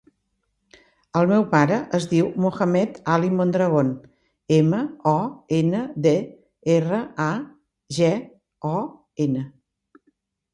[1.19, 3.91] El meu pare es diu Mohamed ali Mondragon:
[4.57, 4.79] ema,
[5.13, 5.15] o,
[5.59, 6.15] ena, de,
[6.79, 7.29] erra, a,
[8.01, 8.11] ge,
[8.75, 8.83] o,
[9.29, 9.45] ena.